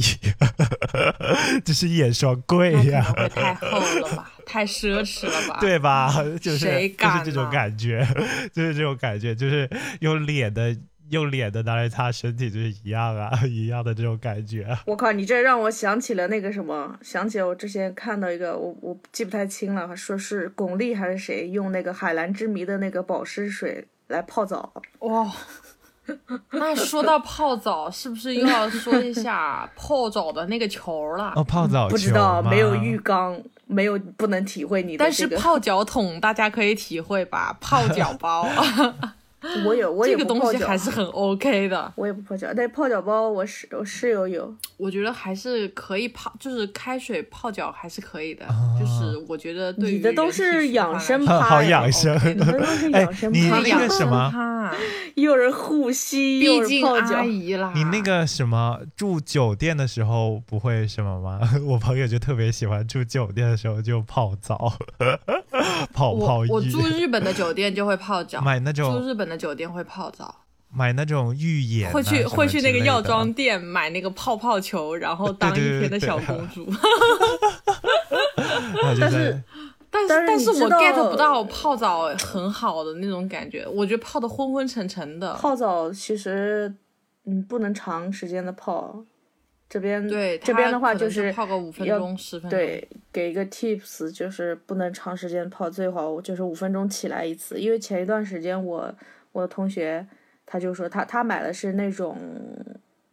[1.66, 3.04] 只是眼霜贵呀。
[3.34, 5.58] 太厚了吧，太奢侈了吧？
[5.60, 6.14] 对吧？
[6.40, 8.08] 就是就是这种感觉，
[8.54, 9.68] 就是这种感觉，就是
[10.02, 10.76] 用脸的。
[11.10, 14.68] 用脸的拿来擦身体就是一样啊， 一样的这种感觉。
[14.86, 24.74] 我靠，你这让我想起了那个什么，想起了我之前看到一个，我我记不太清了，说是巩俐还是谁用那个海蓝之谜的那个保湿水来泡澡。
[25.00, 25.32] 哇，
[26.52, 31.34] 那说到泡澡，是不是又要说一下泡澡的那个球了？
[31.36, 35.04] 哦，泡澡不知道，没有浴缸，没有不能体会你的。
[35.04, 37.56] 但是泡脚桶大家可以体会吧？
[37.62, 38.48] 泡脚包。
[39.66, 41.92] 我有，我也这个东西还是很 OK 的。
[41.96, 44.54] 我也不泡脚，但泡脚包我室我室友有。
[44.78, 48.46] 我觉得还是可以泡，就是开水泡脚还是可以的。
[48.80, 52.14] 就是我觉得对你的都是养生趴，好养生。
[52.26, 54.72] 你的都是养生趴， 你那个什么，
[55.16, 57.72] 有人护膝，毕竟阿姨啦。
[57.76, 61.40] 你那个什么住酒店的时候不会什么吗？
[61.66, 64.74] 我朋友就特别喜欢住酒店的时候就泡澡，
[65.94, 66.50] 泡泡浴。
[66.50, 69.35] 我住日本的酒店就会泡脚，买那种住日本的。
[69.36, 76.66] 酒店会泡澡，买那种浴盐，会去会去那个药妆店买那个泡泡球，然后 当一天的小公主。
[79.00, 79.44] 但是
[79.90, 85.34] 但是但是我 get 不到泡澡很好的那种感觉，我觉得泡的昏昏沉沉的。
[85.36, 86.74] 泡澡其实
[87.26, 89.04] 嗯不能长时间的泡，
[89.70, 92.60] 这边对这边的话就是泡个五分钟十分钟。
[92.60, 98.94] 对，给一个 tips 就是不能长时间泡，最好就是五分钟起来一次，因为前一段时间我。
[99.36, 100.08] 我的同学，
[100.46, 102.18] 他就说他他买的是那种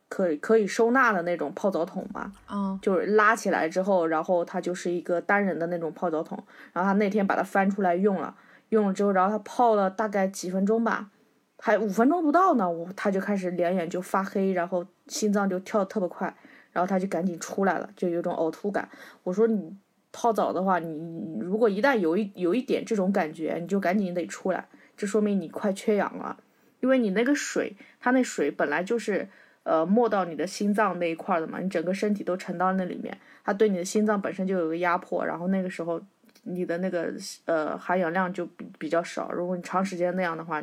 [0.08, 6.38] 可以可以收纳的那种泡澡桶嘛，嗯，就是拉起来之后，然后它就是一个单人的那种泡澡桶。
[6.72, 8.36] 然后他那天把它翻出来用了，
[8.68, 11.10] 用了之后，然后他泡了大概几分钟吧，
[11.58, 16.32] 还五分钟不到呢，我他就开始两眼就发黑，然后心脏就跳特别快，
[16.70, 18.88] 然后他就赶紧出来了，就有种呕吐感。
[19.24, 19.76] 我说你
[20.12, 24.68] 泡澡的话，你如果一旦有一有一点这种感觉，你就赶紧得出来。
[24.96, 26.38] 这说明你快缺氧了，
[26.80, 29.28] 因为你那个水，它那水本来就是，
[29.62, 36.00] 呃，没到你的心脏那一块的嘛，你整个身体都沉到那里面，它对你的心脏本身就有个压迫，然后那个时候
[36.44, 37.12] 你的那个
[37.46, 40.62] 呃含氧量就比比较少，如果你长时间那样的话，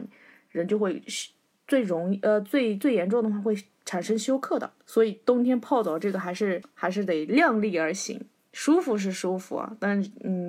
[0.51, 1.01] 人就会
[1.67, 3.55] 最容易呃最最严重的话会
[3.85, 8.25] 产生休克的，所以冬天泡澡这个还是还是得量力而行。
[8.61, 9.97] 舒服是舒服，但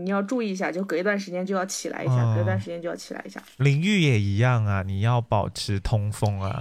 [0.03, 3.41] 你要注意一下，就隔一段时间就要起来一下，隔一段时间就要起来一下。
[3.59, 6.61] 淋浴也一样啊，你要保持通风啊，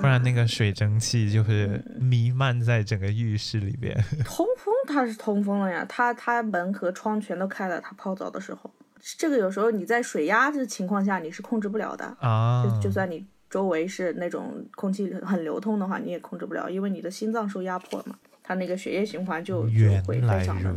[0.00, 3.92] 不然那个水蒸气就是弥漫在整个浴室里边。
[4.24, 8.70] 通风它是通风了呀，它它门和窗全都开了，它泡澡的时候，
[9.18, 18.14] 这个有时候你在水压的情况下你是控制不了的啊，就就算你周围是那种空气很流通的话，你也控制不了，因为你的心脏受压迫了嘛。
[18.46, 20.74] 它那个血液循环就就会非常的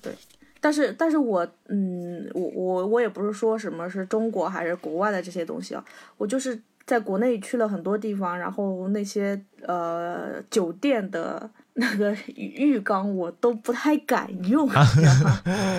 [0.00, 0.12] 对，
[0.60, 5.84] 但是但是我嗯我我我也不是说什么是中国还是国外的这些东西啊，
[6.16, 14.68] 我就是在国内去了很多地方，然后那些呃酒店的那个浴缸我都不太敢用，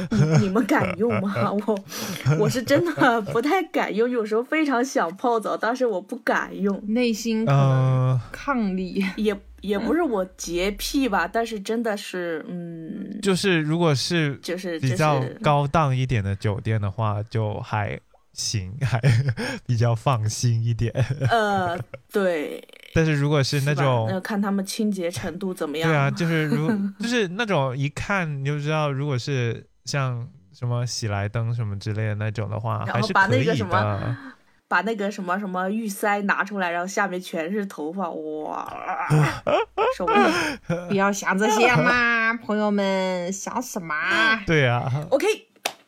[0.09, 1.34] 你你们敢用吗？
[1.67, 1.79] 我
[2.39, 9.38] 我是真的 不太敢用，有时候非常想泡澡，但是我不敢用，内心可能抗力也。
[9.62, 17.99] 也不是我洁癖吧，但是真的是，嗯，就是如果是就是比较高档一点的酒店的话，就还
[18.34, 18.99] 行， 还
[19.66, 20.93] 比较放心一点。
[21.30, 21.80] 呃，
[22.12, 22.64] 对。
[22.93, 25.89] 但是如果是那种，那看他们清洁程度怎么样。
[25.89, 26.68] 对啊， 就是如
[26.99, 34.18] 就是那种一看你就知道，如果是像什么喜来登什么之类的那种的话，还是可以的。
[34.72, 38.65] 把那个什么什么浴塞拿出来，然后下面全是头发，哇，
[39.97, 40.32] 受不了！
[40.88, 43.93] 不要想这些嘛，朋友们，想什么？
[44.47, 44.89] 对呀。
[45.09, 45.28] OK，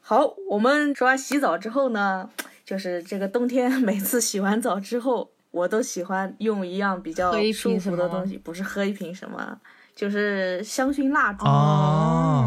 [0.02, 2.30] 好，我们说完洗澡之后呢，
[2.66, 9.58] 就是这个冬天每次洗完澡之后，我都喜欢用一样比较舒服的东西，不是喝一瓶什么。
[9.96, 11.46] 就是香薰蜡烛，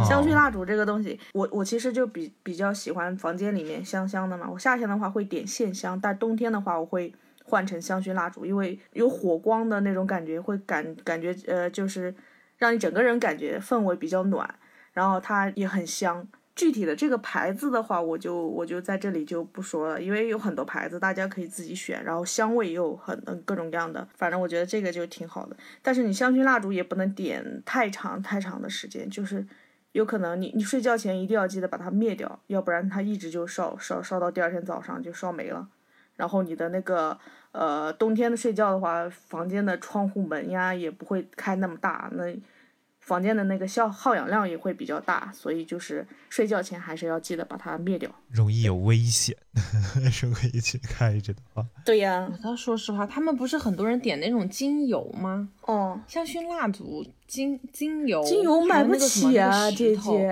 [0.09, 4.49] 香薰蜡烛这个东西，我我其实就比比较喜欢房间里面香香的嘛。
[4.51, 12.15] 我夏天的话会点线香，但冬天的话我会换成香薰蜡烛，因为有火光的那种感觉，会感感觉呃就是
[12.59, 14.53] 让你整个人感觉氛围比较暖，
[14.93, 16.27] 然后它也很香。
[16.57, 22.03] 具体的这个牌子的话，我就我就在这里就不说了，因为有很多牌子，大家可以自己选。
[22.03, 25.57] 然后香味也有很各种各样的，反正我觉得这个就挺好的。
[25.83, 29.47] 但是你香薰蜡烛也不能点太长太长的时间，就是
[29.93, 35.69] 有可能你你睡觉前一定要记得把它灭掉，要不然它一直就烧烧烧到第二天早上就烧没了。
[36.17, 37.19] 然后你的那个
[37.53, 42.35] 呃冬天的睡觉的话，房间的窗户门呀也不会开那么大，那。
[43.07, 49.37] 房间的那个消耗氧量也会比较大，所以就是睡觉前还是要记得把它灭掉，容易有危险。
[50.21, 52.29] 如果一起开着的话，对呀。
[52.43, 55.49] 他说实话，他们不是很多人点那种精油吗？
[55.63, 60.27] 哦，香薰蜡烛、精精油，精油买不起啊，姐姐。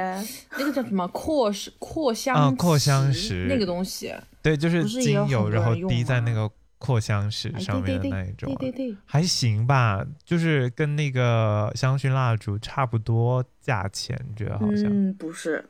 [0.58, 2.50] 那个叫什么扩扩香啊？
[2.58, 4.12] 扩香石那个东西，
[4.42, 6.50] 对，就是精油，然后滴在那个。
[6.78, 14.84] 扩香石上面的那一种，对对对，还行吧，就是跟那个香薰蜡烛差不多价钱，觉得好像。
[14.86, 15.64] 嗯，不是，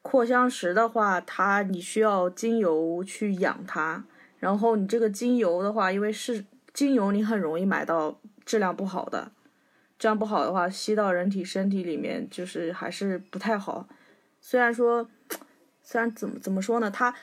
[0.00, 4.04] 扩香石的话，它你需要精油去养它，
[4.38, 9.32] 然后你这个精油的话，因为是精油，你很容易买到质量不好的，
[9.98, 13.86] 这样不好的话，吸到人体身体里面就是还是不太好。
[14.40, 15.06] 虽然说，
[15.82, 17.14] 虽然怎么怎么说呢，它。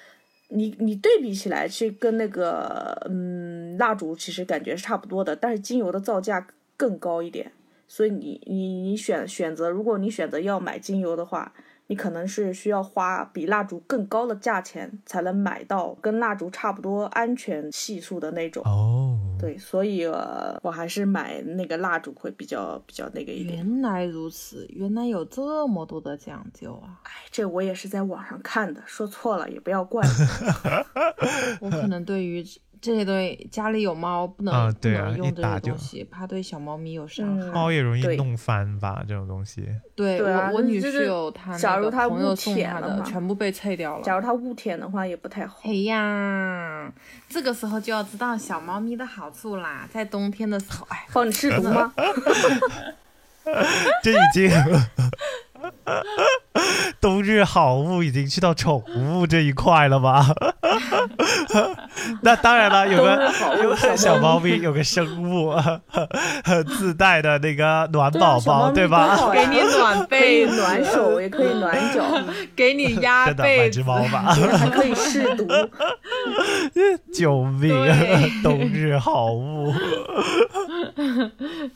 [0.49, 7.51] 你你对比起来去跟那个嗯蜡烛其实感觉是差不多的，但是精油的造价更高一点，
[7.87, 11.53] 所以你你你选选择，如果你选择要买精油的话。
[11.87, 19.15] 你可能是需要花比蜡烛更高的价钱才能买到跟蜡烛差不多安全系数的那种哦。
[19.45, 23.57] 对，所以我还是买那个蜡烛会比较比较那个一点。
[23.57, 26.99] 原来如此，原来有这么多的讲究啊！
[27.03, 30.85] 哎，这我也是在网上看的，说错了也不要怪我。
[31.61, 32.43] 我可能对于。
[32.86, 37.45] 这些东西家里有猫不能不能用这些东西，怕对小猫咪有伤害。
[37.47, 39.67] 猫也容易弄翻吧，这种东西。
[39.95, 44.03] 对，我我女婿有他假如他朋友送他的，全部被拆掉了。
[44.03, 45.57] 假如他误舔的话也不太好。
[45.63, 46.93] 哎呀，
[47.27, 51.91] 这个时候就要知道小猫咪的好处啦，在冬天的时候，哎，帮你试毒吗？
[54.03, 54.51] 这已经。
[57.01, 60.23] 冬日好物已经去到宠物这一块了吧？
[62.21, 63.32] 那当然了，有个
[63.63, 65.53] 有个小猫咪，有个生物
[66.78, 69.30] 自带的那个暖宝宝，对吧？
[69.32, 72.03] 给你暖被、暖手，也可以暖脚，
[72.55, 75.47] 给你压被子，猫吧，还可以试毒。
[77.13, 77.73] 救命！
[78.43, 79.73] 冬日好物，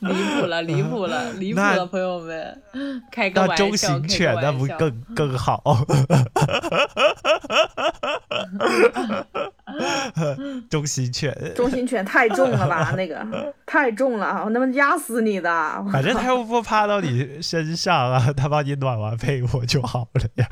[0.00, 2.62] 离谱了，离谱了，离谱了，朋友们，
[3.10, 5.62] 开个玩笑，中型犬那不更更好？
[10.68, 12.92] 中型犬，中型犬太重了吧？
[12.96, 15.50] 那个太重了，我他妈压死你的！
[15.92, 20.46] 反正它又不趴到你身上啊，它帮你暖完被窝就好了呀。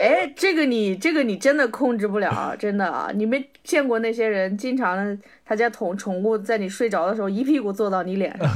[0.00, 3.10] 哎，这个你这个你真的控制不了，真的啊！
[3.14, 8.48] 你没见过那些人，经常他家宠宠物在你睡着的时候一屁股坐到你脸上，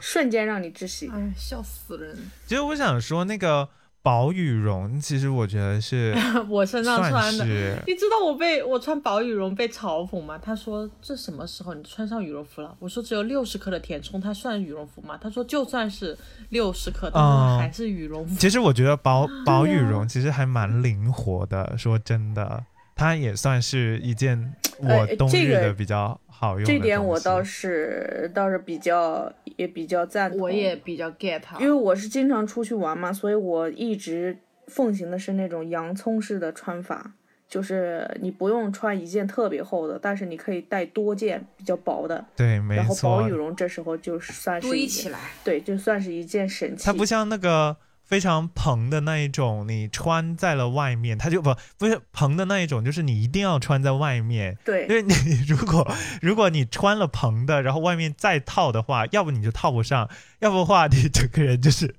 [0.00, 1.10] 瞬间让你窒息。
[1.12, 2.16] 哎，笑死人！
[2.46, 3.68] 其实我想说那个。
[4.08, 6.14] 薄羽绒，其实我觉得是
[6.48, 7.44] 我身上穿的。
[7.86, 10.38] 你知道我被我穿薄羽绒被嘲讽吗？
[10.38, 12.74] 他说这什么时候你穿上羽绒服了？
[12.78, 15.18] 我说只有六十克的填充，它算羽绒服吗？
[15.20, 16.16] 他说就算是
[16.48, 18.34] 六十克，但是还是羽绒服。
[18.38, 22.64] 其实我觉得薄 薄羽绒其实还蛮灵活的，说真的，
[22.98, 26.64] 它也算是一件我冬日的比较好用。
[26.64, 34.36] 这点我倒是倒是比较也比较赞同，我也比较 get，因为我是经常出去玩嘛，所以我一直
[34.66, 37.12] 奉行的是那种洋葱式的穿法，
[37.48, 42.76] 就是你不用穿一件特别厚的，但是你可以带多件比较薄的，对，没错。
[42.76, 46.84] 然后薄羽绒这时候就算是堆起来，对，就算是一件神器。
[46.84, 47.76] 它不像那个。
[48.08, 54.56] 非常蓬的那一种，你穿在了外面，它就不不是蓬的那一种，就是你一定要穿在外面。
[54.64, 55.12] 对，因为你
[55.46, 55.86] 如果
[56.22, 61.94] 如果你穿了蓬的，然后外面再套的话，要不你就套不上，要不的话你整个人就是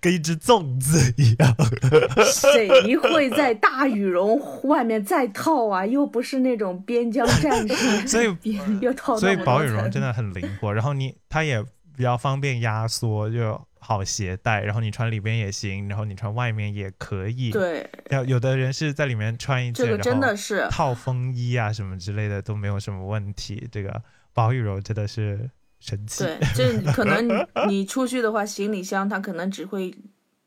[0.00, 1.54] 跟一只粽子一样。
[2.32, 5.84] 谁会在大羽绒外面再套啊？
[5.84, 8.34] 又不是那种边疆战士，所以
[8.80, 9.18] 又套。
[9.18, 11.62] 所以薄羽绒真的很灵活，然后你它也
[12.00, 13.60] 比较方便压缩，就。
[13.82, 17.50] 好携带，然后你穿里边也行，然后你穿外面也可以。
[17.50, 23.66] 对，要有的人是在里面穿一件，这个真的是套风衣啊什么之类的都没有什么问题。
[23.72, 24.02] 这个
[24.34, 26.24] 薄羽绒真的是神奇。
[26.24, 27.26] 对，这可能
[27.68, 29.94] 你出去的话，行李箱它可能只会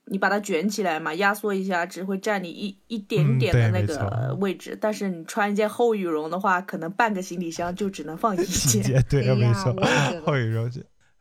[0.05, 4.77] 你把它卷起来嘛，压缩一下，只会占你一一点点的那个位置。
[4.79, 9.03] 但是你穿一件厚羽绒的话，可能半个行李箱就只能放一件。
[9.09, 9.75] 对，没错，
[10.23, 10.71] 厚羽绒，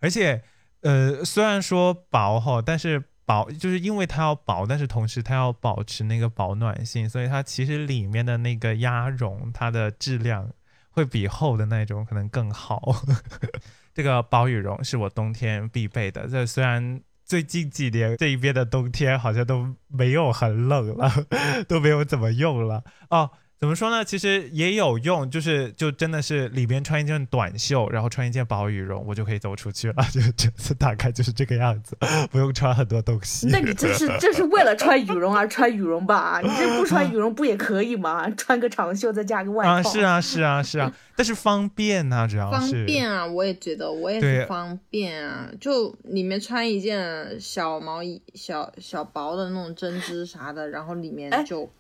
[0.03, 0.43] 而且。
[0.85, 10.51] 呃，虽然说薄哈，但是薄就是因为它要薄，但是同时它要保持那个保暖性，所以它其实里面的那个鸭绒，它的质量
[10.91, 12.83] 会比厚的那种可能更好。
[13.95, 16.27] 这个薄羽绒是我冬天必备的。
[16.27, 21.09] 这虽然最近几年这一边的冬天好像都没有很冷了，
[21.69, 23.31] 都没有怎么用了哦。
[23.63, 24.05] 怎么说呢？
[24.05, 30.03] 其实也有用，就是就真的是里边穿一件短袖，然后穿一件薄羽绒，我就可以走出去了。
[30.11, 31.97] 就这次大概就是这个样子，
[32.33, 33.47] 不用穿很多东西。
[33.53, 36.41] 那你这是 这是为了穿羽绒而穿羽绒吧？
[36.43, 38.29] 你这不穿羽绒不也可以吗？
[38.31, 39.71] 穿个长袖再加个外套。
[39.75, 51.71] 啊，是啊，是啊，是啊， 但是方便呐，主要是方便啊，我也觉得我也是方便啊，就里面穿一件小毛衣、小小薄的那种针织啥的，然后里面就。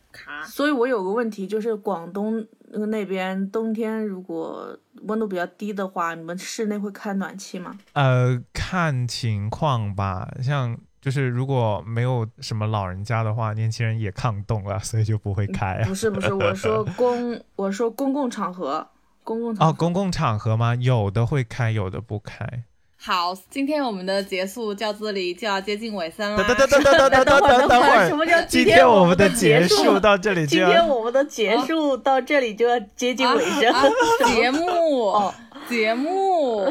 [0.46, 2.46] 所以，我有个问题，就是广东
[2.90, 7.76] 那边冬天如果温度比较低的话，你们室内会开暖气吗？
[7.92, 10.28] 呃，看情况吧。
[10.42, 15.82] 像就是如果没有什么老人家的话，年轻人也抗冻了，所以就不会开。
[15.84, 18.88] 不是不是，我说 公我说公共场合，
[19.24, 20.74] 公共哦，公共场合吗？
[20.74, 22.64] 有的会开，有的不开。
[23.04, 26.36] 好，今天我们的结束到这里就要接近尾声了。
[26.36, 30.46] 等等等等等等等等 等会儿，什么叫今天我们的结束到这里？
[30.46, 33.74] 今天我们的结束到这里就要接近尾声。
[34.32, 35.12] 节目，
[35.68, 36.64] 节目，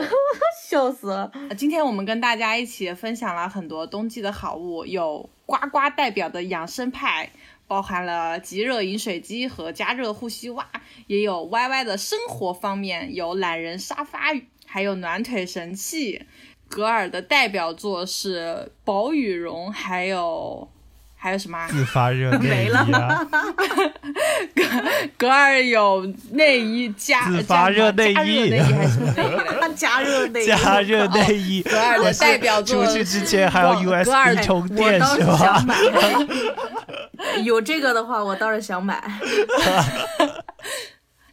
[0.63, 1.29] 笑死了！
[1.57, 7.29] 今天我们跟大家一起分享了很多冬季的好物，有呱呱代表的养生派，
[7.67, 10.65] 包含了即热饮水机和加热护膝袜，
[11.07, 14.19] 也有 Y Y 的生活方面，有懒人沙发。
[14.73, 16.21] 还有暖腿神器，
[16.69, 20.65] 格尔的代表作是薄羽绒，还有
[21.17, 21.57] 还有什么？
[21.67, 23.27] 自发热内衣啊！
[24.55, 24.63] 格
[25.27, 28.25] 格尔有内衣加自发热内衣，还
[28.87, 29.75] 是什么内衣？
[29.75, 31.61] 加热内衣，加热内衣。
[31.63, 35.61] 格尔的代表作出去之前还要 USB 充电是吧？
[37.43, 39.03] 有这个的话，我倒是想买。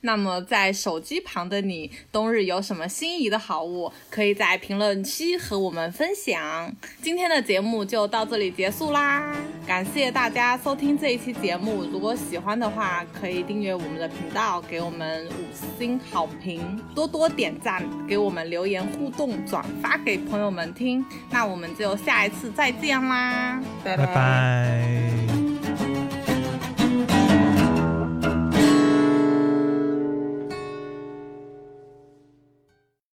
[0.02, 6.72] 那么，在手机旁的你，冬日有什么心仪的好物，可以在评论区和我们分享。
[7.02, 9.34] 今天的节目就到这里结束啦，
[9.66, 11.84] 感谢大家收听这一期节目。
[11.84, 21.04] 如果喜欢的话，可以订阅我们的频道，给我们五星好评，多多点赞，给我们留言互动，转发给朋友们听。
[21.30, 25.37] 那我们就下一次再见啦，拜拜。